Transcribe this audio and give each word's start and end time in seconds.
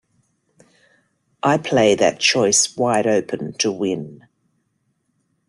I 1.43 1.59
play 1.59 1.93
that 1.93 2.19
choice 2.19 2.75
wide 2.75 3.05
open 3.05 3.53
to 3.59 3.71
win. 3.71 4.25